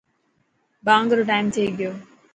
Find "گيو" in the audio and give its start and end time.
1.77-1.91